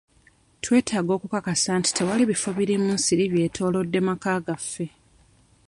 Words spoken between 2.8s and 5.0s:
nsiri byetoolodde maka gaffe.